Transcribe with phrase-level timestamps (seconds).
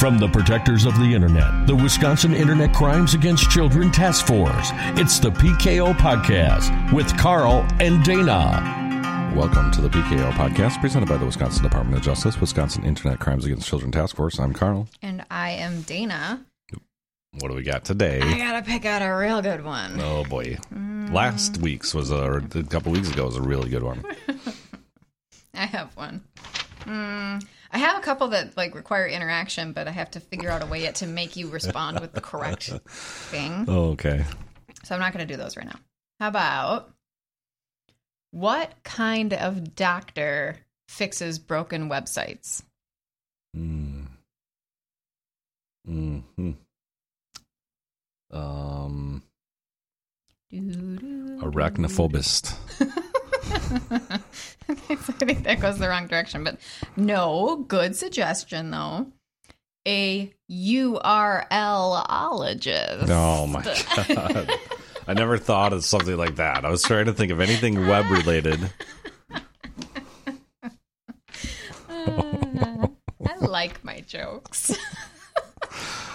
[0.00, 5.18] From the protectors of the Internet, the Wisconsin Internet Crimes Against Children Task Force, it's
[5.18, 9.34] the PKO Podcast with Carl and Dana.
[9.36, 13.44] Welcome to the PKO Podcast presented by the Wisconsin Department of Justice, Wisconsin Internet Crimes
[13.44, 14.40] Against Children Task Force.
[14.40, 14.88] I'm Carl.
[15.02, 16.46] And I am Dana.
[17.38, 18.22] What do we got today?
[18.22, 20.00] I gotta pick out a real good one.
[20.00, 20.56] Oh boy.
[21.12, 24.02] Last week's was a, or a couple weeks ago was a really good one.
[25.54, 26.24] I have one.
[26.86, 30.62] Mm, I have a couple that like require interaction, but I have to figure out
[30.62, 33.64] a way yet to make you respond with the correct thing.
[33.68, 34.24] Oh, okay.
[34.84, 35.78] So I'm not gonna do those right now.
[36.18, 36.92] How about
[38.32, 40.56] what kind of doctor
[40.88, 42.62] fixes broken websites?
[43.56, 44.06] Mm.
[45.86, 46.50] hmm
[48.32, 49.22] Um,
[50.52, 52.54] arachnophobist.
[53.48, 56.58] okay, so I think that goes the wrong direction, but
[56.96, 59.06] no, good suggestion though.
[59.88, 61.48] A URLologist.
[63.08, 64.50] Oh my god.
[65.08, 66.64] I never thought of something like that.
[66.64, 68.60] I was trying to think of anything web related.
[71.88, 72.86] Uh,
[73.26, 74.74] I like my jokes.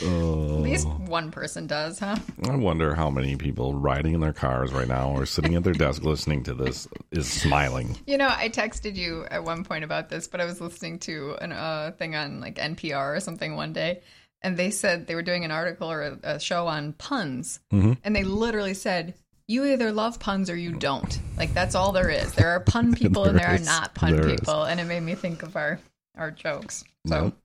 [0.00, 2.16] At least one person does, huh?
[2.48, 5.72] I wonder how many people riding in their cars right now or sitting at their
[5.72, 7.96] desk listening to this is smiling.
[8.06, 11.36] You know, I texted you at one point about this, but I was listening to
[11.40, 14.00] a uh, thing on like NPR or something one day,
[14.42, 18.14] and they said they were doing an article or a, a show on puns, and
[18.14, 19.14] they literally said,
[19.48, 22.32] "You either love puns or you don't." Like that's all there is.
[22.34, 24.40] There are pun people and There there are not pun There is.
[24.40, 25.80] people, and it made me think of our
[26.16, 26.84] our jokes.
[27.06, 27.36] So Nope.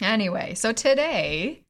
[0.00, 1.61] anyway, so today.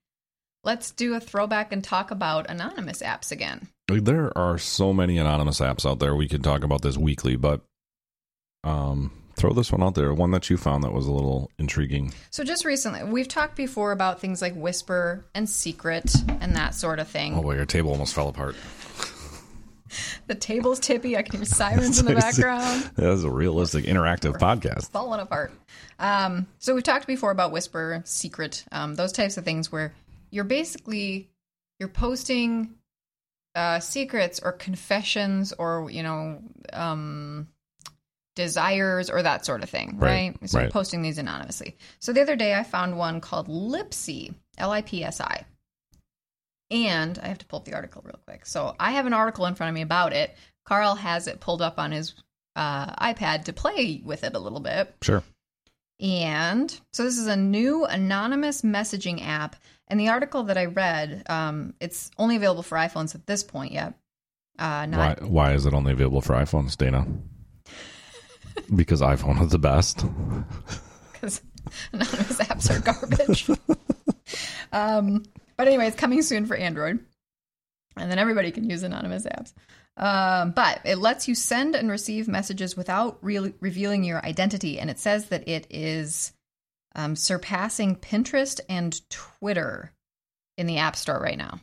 [0.65, 3.67] Let's do a throwback and talk about anonymous apps again.
[3.89, 6.15] There are so many anonymous apps out there.
[6.15, 7.63] We could talk about this weekly, but
[8.63, 10.15] um, throw this one out there.
[10.15, 12.15] One that you found that was a little intriguing.
[12.31, 17.01] So just recently, we've talked before about things like Whisper and Secret and that sort
[17.01, 17.35] of thing.
[17.35, 18.55] Oh boy, your table almost fell apart.
[20.27, 21.19] The table's tippy.
[21.19, 22.91] I can hear sirens in the background.
[22.95, 24.91] That was a realistic, interactive podcast.
[24.91, 25.53] Falling apart.
[25.99, 29.93] Um, so we've talked before about Whisper, Secret, um, those types of things where
[30.33, 31.31] you're basically
[31.79, 32.75] you're posting
[33.55, 37.47] uh, secrets or confessions or you know um,
[38.35, 40.51] desires or that sort of thing, Right, right?
[40.51, 40.73] So you're right.
[40.73, 41.77] posting these anonymously.
[42.01, 45.45] So the other day I found one called Lipsi, L I P S I.
[46.71, 48.47] And I have to pull up the article real quick.
[48.47, 50.35] So I have an article in front of me about it.
[50.65, 52.15] Carl has it pulled up on his
[52.57, 54.95] uh, iPad to play with it a little bit.
[55.03, 55.23] Sure.
[56.01, 59.57] And so this is a new anonymous messaging app.
[59.89, 63.73] And the article that I read, um, it's only available for iPhones at this point
[63.73, 63.95] yet.
[64.59, 67.07] Uh, Why, why is it only available for iPhones, Dana?
[68.75, 70.05] because iPhone is the best.
[71.13, 71.41] because
[71.93, 73.49] anonymous apps are garbage.
[74.73, 75.25] um,
[75.57, 77.01] but anyway, it's coming soon for Android,
[77.97, 79.53] and then everybody can use anonymous apps.
[79.97, 84.91] Um, but it lets you send and receive messages without re- revealing your identity, and
[84.91, 86.33] it says that it is
[86.95, 89.93] um, surpassing Pinterest and Twitter
[90.59, 91.61] in the App Store right now,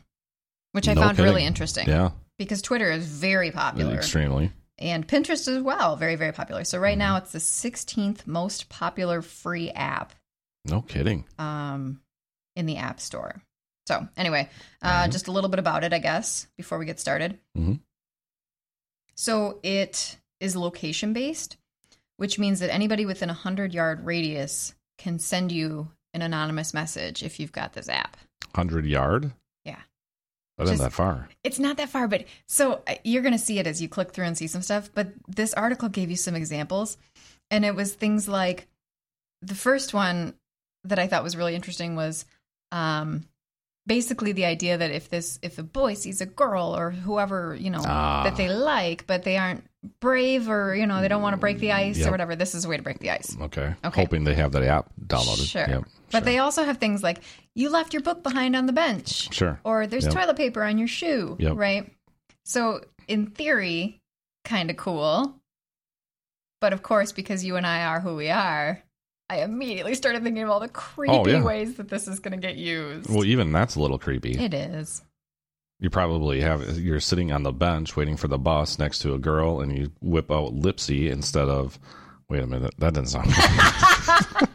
[0.72, 1.88] which I No found really interesting.
[1.88, 4.52] Yeah, because Twitter is very popular extremely.
[4.78, 6.64] and Pinterest as well, very very popular.
[6.64, 6.98] So right Mm-hmm.
[6.98, 10.12] now it's the 16th most popular free app
[10.64, 11.24] No kidding.
[11.38, 12.00] um,
[12.56, 13.40] in the App Store.
[13.86, 14.48] So anyway,
[14.82, 15.12] uh, Mhm.
[15.12, 17.38] just a little bit about it, I guess, before we get started.
[17.56, 17.80] Mhm.
[19.14, 21.56] So it is location based,
[22.16, 27.22] which means that anybody within a hundred yard radius can send you an anonymous message
[27.22, 28.16] if you've got this app.
[28.54, 29.32] 100 yard?
[29.64, 29.76] Yeah.
[30.58, 31.28] That isn't that far.
[31.42, 34.12] It's not that far, but so uh, you're going to see it as you click
[34.12, 34.90] through and see some stuff.
[34.94, 36.98] But this article gave you some examples,
[37.50, 38.66] and it was things like
[39.40, 40.34] the first one
[40.84, 42.26] that I thought was really interesting was
[42.72, 43.24] um,
[43.86, 47.70] basically the idea that if this if a boy sees a girl or whoever you
[47.70, 48.24] know Ah.
[48.24, 49.64] that they like, but they aren't
[50.00, 52.08] brave or you know they don't want to break the ice Yep.
[52.08, 53.36] or whatever, this is a way to break the ice.
[53.40, 53.74] Okay.
[53.84, 54.00] Okay.
[54.02, 55.48] Hoping they have that app downloaded.
[55.48, 55.66] Sure.
[55.68, 55.84] Yep.
[56.12, 56.20] But sure.
[56.22, 57.20] they also have things like
[57.54, 59.58] you left your book behind on the bench Sure.
[59.64, 60.12] or there's Yep.
[60.14, 61.56] toilet paper on your shoe, Yep.
[61.56, 61.90] right?
[62.44, 64.00] So, in theory,
[64.44, 65.36] kind of cool.
[66.60, 68.82] But of course, because you and I are who we are,
[69.30, 71.42] I immediately started thinking of all the oh, creepy Oh, yeah.
[71.42, 73.08] ways that this is going to get used.
[73.08, 74.32] Well, even that's a little creepy.
[74.32, 75.02] it is.
[75.80, 79.18] You probably have you're sitting on the bench waiting for the bus next to a
[79.18, 81.78] girl, and you whip out Lipsi instead of.
[82.28, 83.26] Wait a minute, that doesn't sound.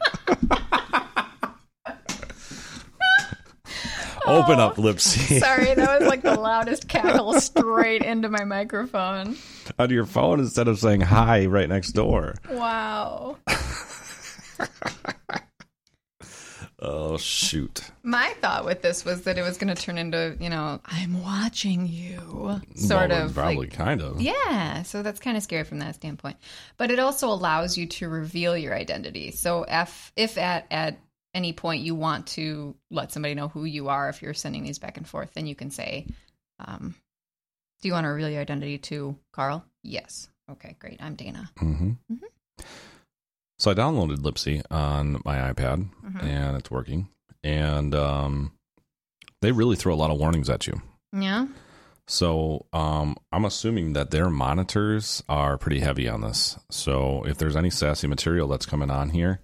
[4.27, 4.81] Open up, oh.
[4.81, 9.36] Lipsi, Sorry, that was like the loudest cackle straight into my microphone.
[9.78, 12.36] on your phone instead of saying hi right next door.
[12.50, 13.38] Wow.
[16.87, 17.81] Oh, shoot!
[18.03, 21.23] My thought with this was that it was going to turn into, you know, I'm
[21.23, 24.21] watching you, sort Well, of probably like, kind of.
[24.21, 24.83] yeah.
[24.83, 26.37] So that's kind of scary from that standpoint.
[26.77, 29.31] But it also allows you to reveal your identity.
[29.31, 30.99] So if if at at
[31.33, 34.79] any point you want to let somebody know who you are, if you're sending these
[34.79, 36.05] back and forth, then you can say,
[36.59, 36.93] um,
[37.81, 40.27] "Do you want to reveal your identity to Carl?" Yes.
[40.51, 41.01] Okay, great.
[41.01, 41.49] I'm Dana.
[41.57, 41.93] hmm
[43.57, 46.24] So I downloaded Lipsi on my iPad, Mhm.
[46.24, 47.07] and it's working.
[47.44, 48.52] And um,
[49.42, 50.81] they really throw a lot of warnings at you.
[51.13, 51.48] Yeah.
[52.07, 56.57] So um, I'm assuming that their monitors are pretty heavy on this.
[56.69, 59.40] So if there's any sassy material that's coming on here,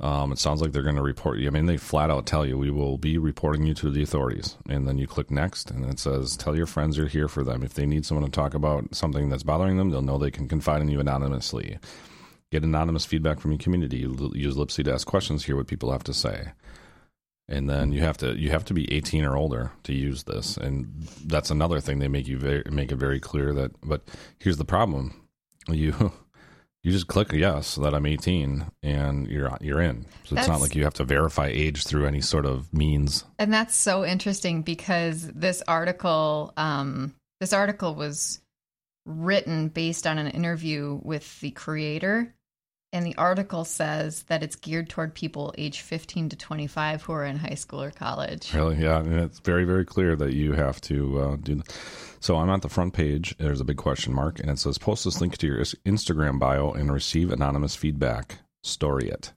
[0.00, 1.46] um, it sounds like they're going to report you.
[1.46, 4.56] I mean, they flat out tell you we will be reporting you to the authorities,
[4.68, 7.62] and then you click next, and it says tell your friends you're here for them.
[7.62, 10.48] If they need someone to talk about something that's bothering them, they'll know they can
[10.48, 11.78] confide in you anonymously.
[12.52, 13.98] Get anonymous feedback from your community.
[13.98, 15.44] You Use Lipsi to ask questions.
[15.44, 16.52] Hear what people have to say
[17.48, 20.56] and then you have to you have to be 18 or older to use this
[20.56, 20.86] and
[21.26, 24.02] that's another thing they make you very, make it very clear that but
[24.38, 25.28] here's the problem
[25.68, 26.12] you
[26.82, 30.74] you just click yes that I'm 18 and you're you're in so it's not like
[30.74, 35.26] you have to verify age through any sort of means And that's so interesting because
[35.28, 38.40] this article, um, this article was
[39.04, 42.34] written based on an interview with the creator.
[42.92, 47.24] And the article says that it's geared toward people age 15 to 25 who are
[47.24, 48.54] in high school or college.
[48.54, 51.62] really yeah and it's very very clear that you have to uh, do
[52.20, 55.04] so I'm at the front page there's a big question mark and it says post
[55.04, 59.32] this link to your Instagram bio and receive anonymous feedback story it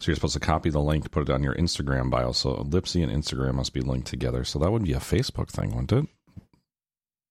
[0.00, 2.32] So you're supposed to copy the link, put it on your Instagram bio.
[2.32, 4.42] So Lipsi and Instagram must be linked together.
[4.44, 6.06] So that would be a Facebook thing, wouldn't it?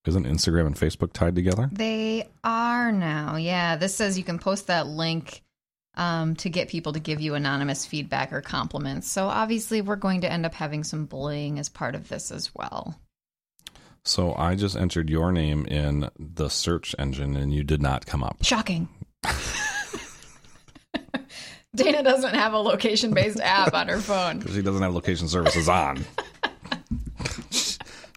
[0.05, 1.69] Isn't Instagram and Facebook tied together?
[1.71, 3.37] They are now.
[3.37, 3.77] Yeah.
[3.77, 5.41] This says you can post that link
[5.95, 9.09] um, to get people to give you anonymous feedback or compliments.
[9.09, 12.53] So obviously, we're going to end up having some bullying as part of this as
[12.53, 12.99] well.
[14.03, 18.23] So I just entered your name in the search engine and you did not come
[18.23, 18.43] up.
[18.43, 18.89] Shocking.
[21.75, 24.39] Dana doesn't have a location based app on her phone.
[24.43, 26.05] Because she doesn't have location services on.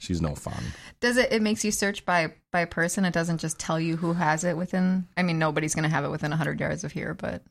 [0.07, 0.63] She's no fun.
[1.01, 1.33] Does it?
[1.33, 3.05] It makes you search by by person.
[3.05, 5.09] It doesn't just tell you who has it within.
[5.17, 7.43] I mean, nobody's going to have it within hundred yards of here, but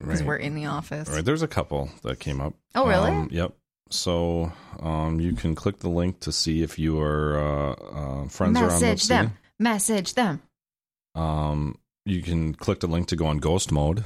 [0.00, 0.28] because Right.
[0.28, 1.08] we're in the office.
[1.08, 1.24] Right.
[1.24, 2.54] There's a couple that came up.
[2.74, 3.10] Oh, really?
[3.10, 3.52] Um, yep.
[3.90, 8.56] So um, you can click the link to see if you are uh, uh, friends
[8.58, 9.32] are on Message them.
[9.58, 10.40] Message them.
[11.14, 14.04] Um, you can click the link to go on ghost mode,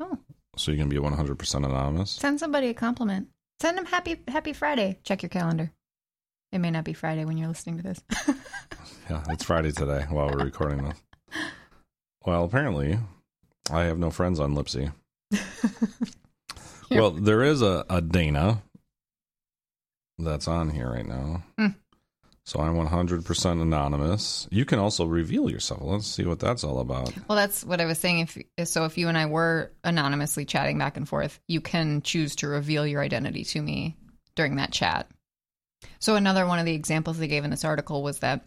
[0.00, 0.18] Oh,
[0.56, 2.12] so you can be 100% anonymous.
[2.12, 3.28] send somebody a compliment.
[3.60, 4.98] Send them happy Happy Friday.
[5.04, 5.72] Check your calendar.
[6.52, 8.02] It may not be Friday when you're listening to this.
[9.10, 10.96] Yeah, it's Friday today while we're recording this.
[12.24, 13.00] Well, apparently,
[13.68, 14.92] I have no friends on Lipsi.
[16.90, 18.62] well, there is a, a Dana
[20.20, 21.42] that's on here right now.
[21.58, 21.66] Hmm.
[22.46, 24.46] So I'm 100% anonymous.
[24.52, 25.80] You can also reveal yourself.
[25.82, 27.12] Let's see what that's all about.
[27.28, 28.28] Well, that's what I was saying.
[28.56, 32.36] If so, if you and I were anonymously chatting back and forth, you can choose
[32.36, 33.96] to reveal your identity to me
[34.36, 35.10] during that chat.
[35.98, 38.44] So another one of the examples they gave in this article was that,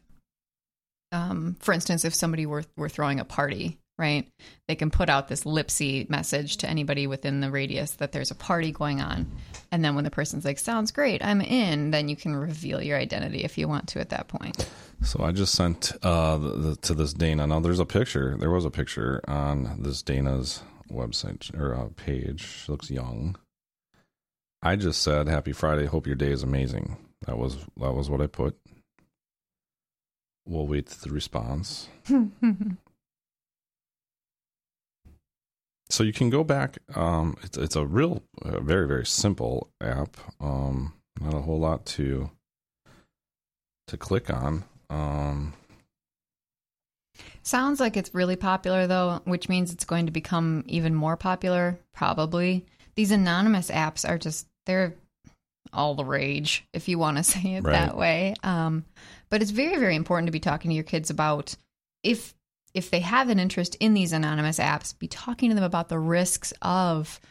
[1.11, 4.27] um, for instance, if somebody were were throwing a party, right,
[4.67, 8.35] they can put out this Lipsi message to anybody within the radius that there's a
[8.35, 9.31] party going on,
[9.71, 12.97] and then when the person's like, "Sounds great, I'm in," then you can reveal your
[12.97, 14.69] identity if you want to at that point.
[15.03, 17.47] So I just sent uh, the, the, to this Dana.
[17.47, 18.37] Now there's a picture.
[18.37, 22.41] There was a picture on this Dana's website or uh, page.
[22.41, 23.37] She looks young.
[24.61, 25.85] I just said, "Happy Friday.
[25.85, 28.57] Hope your day is amazing." That was that was what I put.
[30.45, 31.89] We'll wait for the response.
[35.89, 36.77] So you can go back.
[36.95, 40.17] Um, it's it's a real, uh, very very simple app.
[40.39, 42.31] Um, not a whole lot to
[43.87, 44.65] to click on.
[44.89, 45.53] Um,
[47.43, 51.77] Sounds like it's really popular though, which means it's going to become even more popular,
[51.93, 52.65] probably.
[52.95, 54.95] These anonymous apps are just they're
[55.73, 57.73] all the rage, if you want to say it Right.
[57.73, 58.35] that way.
[58.43, 58.85] Um,
[59.29, 61.55] but it's very, very important to be talking to your kids about
[62.03, 62.33] if
[62.73, 65.97] if they have an interest in these anonymous apps, be talking to them about the
[65.97, 67.21] risks of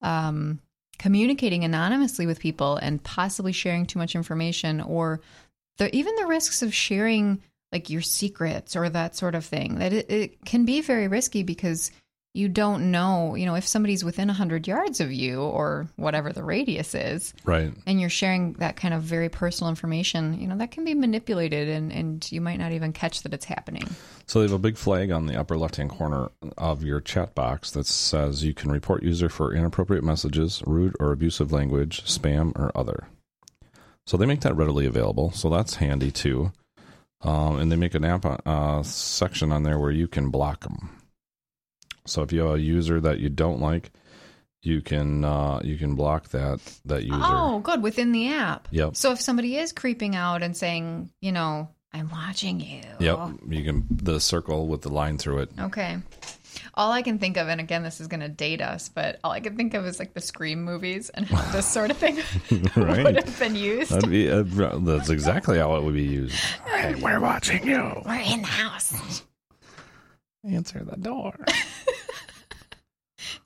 [0.00, 0.58] um,
[0.98, 5.20] communicating anonymously with people and possibly sharing too much information or
[5.76, 9.92] the, even the risks of sharing like your secrets or that sort of thing that
[9.92, 11.90] it, it can be very risky because
[12.36, 16.42] you don't know, you know, if somebody's within 100 yards of you or whatever the
[16.44, 17.72] radius is, Right.
[17.86, 21.68] and you're sharing that kind of very personal information, you know, that can be manipulated
[21.68, 23.88] and, and you might not even catch that it's happening.
[24.26, 27.34] So they have a big flag on the upper left hand corner of your chat
[27.34, 32.56] box that says you can report user for inappropriate messages, rude or abusive language, spam,
[32.58, 33.08] or other.
[34.06, 35.30] So they make that readily available.
[35.32, 36.52] So that's handy too.
[37.22, 40.90] Um, and they make an app uh, section on there where you can block them.
[42.06, 43.90] So if you have a user that you don't like,
[44.62, 47.18] you can uh, you can block that that user.
[47.20, 47.82] Oh, good.
[47.82, 48.68] Within the app.
[48.70, 48.96] Yep.
[48.96, 52.80] So if somebody is creeping out and saying, you know, I'm watching you.
[52.98, 53.18] Yep.
[53.48, 55.50] You can the circle with the line through it.
[55.58, 55.98] Okay.
[56.74, 59.30] All I can think of, and again, this is going to date us, but all
[59.30, 62.16] I can think of is like the Scream movies and how this sort of thing
[62.76, 63.04] Right.
[63.04, 63.92] would have been used.
[63.92, 64.42] That'd be, uh,
[64.78, 66.34] that's exactly how it would be used.
[66.66, 68.02] Hey, we're watching you.
[68.04, 69.22] We're in the house.
[70.44, 71.34] Answer the door.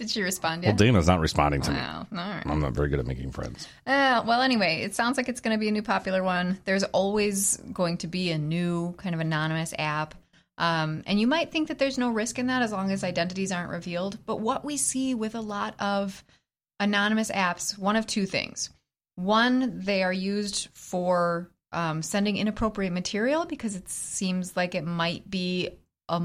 [0.00, 0.71] Did she respond yet?
[0.71, 0.76] Well?
[0.78, 1.76] Dana's not responding to me.
[1.76, 2.07] Wow.
[2.11, 2.42] All right.
[2.47, 3.69] I'm not very good at making friends.
[3.87, 6.59] Uh, well, anyway, it sounds like it's going to be a new popular one.
[6.64, 10.14] There's always going to be a new kind of anonymous app.
[10.57, 13.52] Um, and you might think that there's no risk in that as long as identities
[13.52, 14.16] aren't revealed.
[14.25, 16.25] But what we see with a lot of
[16.78, 18.71] anonymous apps, one of two things.
[19.16, 25.30] One, they are used for um, sending inappropriate material because it seems like it might
[25.30, 25.69] be
[26.09, 26.23] a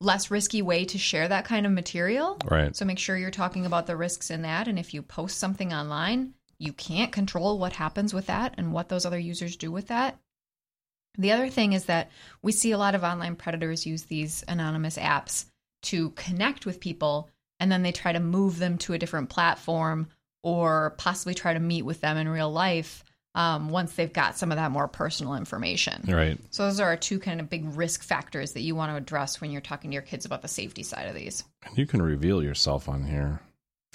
[0.00, 2.38] less risky way to share that kind of material.
[2.44, 2.74] Right.
[2.74, 4.66] So make sure you're talking about the risks in that.
[4.66, 8.88] And if you post something online, you can't control what happens with that and what
[8.88, 10.18] those other users do with that.
[11.18, 12.10] The other thing is that
[12.42, 15.46] we see a lot of online predators use these anonymous apps
[15.82, 17.28] to connect with people
[17.58, 20.08] and then they try to move them to a different platform
[20.42, 24.50] or possibly try to meet with them in real life um, once they've got some
[24.50, 26.02] of that more personal information.
[26.08, 26.38] Right.
[26.50, 29.40] So those are our two kind of big risk factors that you want to address
[29.40, 31.44] when you're talking to your kids about the safety side of these.
[31.76, 33.40] You can reveal yourself on here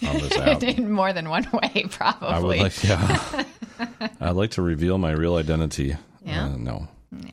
[0.08, 0.64] on this app.
[0.64, 2.28] in more than one way, probably.
[2.30, 3.44] I would like, yeah.
[4.22, 5.96] I'd like to reveal my real identity.
[6.24, 6.46] Yeah?
[6.46, 6.88] Uh, no.
[7.12, 7.32] Yeah.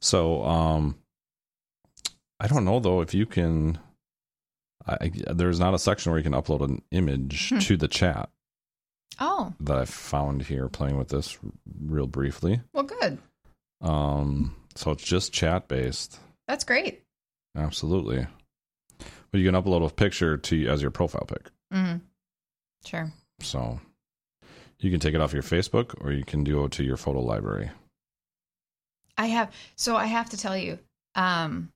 [0.00, 0.96] So, um,
[2.38, 3.78] I don't know though if you can.
[4.86, 7.58] I, there's not a section where you can upload an image Hmm.
[7.60, 8.28] to the chat
[9.18, 11.38] Oh, that I found here playing with this
[11.80, 12.60] real briefly.
[12.72, 13.18] well, good.
[13.80, 16.18] Um, so it's just chat based.
[16.48, 17.02] That's great.
[17.56, 18.26] Absolutely.
[19.30, 21.50] But you can upload a picture to as your profile pic.
[21.72, 21.96] hmm
[22.84, 23.10] Sure.
[23.40, 23.80] So
[24.80, 27.20] you can take it off your Facebook or you can do it to your photo
[27.20, 27.70] library.
[29.18, 29.52] I have.
[29.76, 30.78] So I have to tell you.
[31.14, 31.72] Um,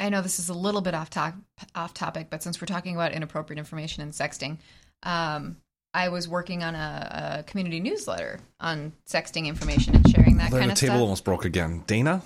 [0.00, 1.34] I know this is a little bit off top,
[1.74, 4.58] off topic, but since we're talking about inappropriate information and sexting,
[5.04, 5.58] um,
[5.94, 10.70] I was working on a, a community newsletter on sexting information and sharing that kind
[10.70, 10.88] of stuff.
[10.88, 11.84] The table almost broke again.
[11.86, 12.20] Dana?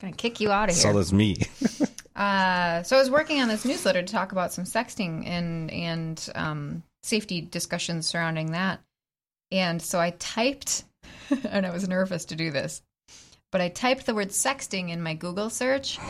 [0.00, 0.82] Gonna kick you out of here.
[0.82, 1.38] So that's me.
[2.18, 6.28] Uh, so I was working on this newsletter to talk about some sexting and and
[6.34, 8.80] um, safety discussions surrounding that.
[9.52, 10.82] And so I typed,
[11.48, 12.82] and I was nervous to do this,
[13.52, 16.00] but I typed the word sexting in my Google search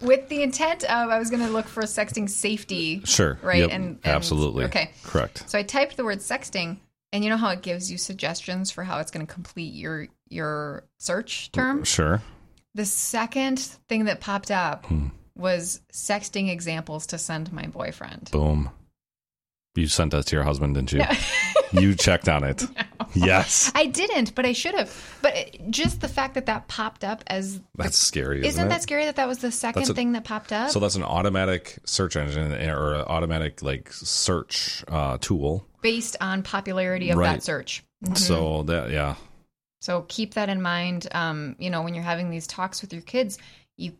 [0.00, 3.02] with the intent of I was going to look for sexting safety.
[3.04, 3.38] Sure.
[3.42, 3.70] Right, Yep.
[3.70, 4.64] and- and- absolutely.
[4.66, 4.90] okay.
[5.02, 5.48] Correct.
[5.48, 6.78] So I typed the word sexting,
[7.12, 10.08] and you know how it gives you suggestions for how it's going to complete your
[10.28, 11.84] your search term.
[11.84, 12.20] Sure.
[12.74, 13.58] The second
[13.88, 15.08] thing that popped up Hmm.
[15.36, 18.30] was sexting examples to send my boyfriend.
[18.32, 18.70] Boom.
[19.76, 21.02] You sent that to your husband, didn't you?
[21.72, 22.64] you checked on it.
[23.14, 23.70] Yes.
[23.76, 25.18] I didn't, but I should have.
[25.22, 28.82] But it- just the fact that that popped up as That's scary, isn't, isn't that
[28.82, 30.70] scary that that was the second a- thing that popped up?
[30.70, 35.66] So that's an automatic search engine or an automatic like search uh, tool.
[35.82, 37.34] based on popularity of Right.
[37.34, 37.82] that search.
[38.14, 39.14] So that yeah,
[39.80, 41.06] So keep that in mind.
[41.12, 43.38] Um, you know, when you're having these talks with your kids,
[43.76, 43.92] you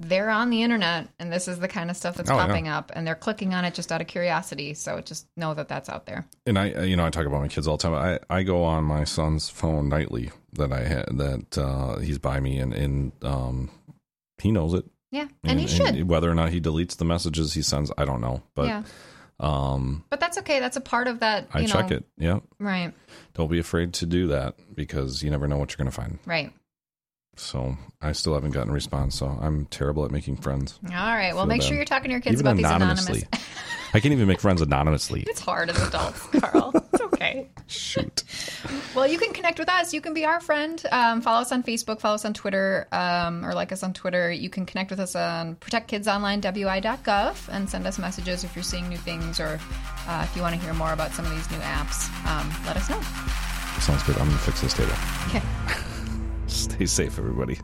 [0.00, 2.46] they're on the internet, and this is the kind of stuff that's Oh, yeah.
[2.46, 4.74] popping up, and they're clicking on it just out of curiosity.
[4.74, 6.26] So just know that that's out there.
[6.46, 7.94] and I you know I talk about my kids all the time.
[7.94, 12.40] I I go on my son's phone nightly that I had that uh, he's by
[12.40, 13.70] me and and um
[14.38, 14.84] he knows it.
[15.10, 16.08] Yeah, and, he should.
[16.08, 18.42] whether or not he deletes the messages he sends, I don't know.
[18.54, 18.82] But yeah,
[19.40, 20.58] um, but that's okay.
[20.60, 21.48] That's a part of that.
[21.52, 22.04] I know, check it.
[22.16, 22.92] Yeah, Right,
[23.34, 26.18] don't be afraid to do that because you never know what you're going to find.
[26.26, 26.52] right.
[27.36, 29.14] So I still haven't gotten a response.
[29.16, 31.34] So I'm terrible at making friends, All right.
[31.34, 33.18] Well, make sure you're talking to your kids even about these anonymously.
[33.20, 33.48] anonymous.
[33.94, 35.22] I can't even make friends anonymously.
[35.28, 36.72] it's hard as adults, Carl.
[36.92, 37.48] It's okay.
[37.66, 38.24] Shoot.
[38.94, 39.92] Well, you can connect with us.
[39.92, 40.82] You can be our friend.
[40.90, 44.30] Um, follow us on Facebook, follow us on Twitter, um, or like us on Twitter.
[44.30, 48.98] You can connect with us on protectkidsonline.wi.gov and send us messages if you're seeing new
[48.98, 49.60] things or
[50.06, 52.08] uh, if you want to hear more about some of these new apps.
[52.26, 53.00] Um, let us know.
[53.80, 54.16] Sounds good.
[54.16, 54.92] I'm going to fix this table.
[55.28, 55.42] Okay.
[56.82, 57.60] Stay safe, everybody.